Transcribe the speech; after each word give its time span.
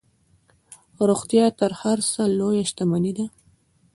روغتیا 1.09 1.45
تر 1.59 1.71
هر 1.81 1.97
څه 2.11 2.21
لویه 2.39 2.63
شتمني 2.69 3.11
ده. 3.17 3.25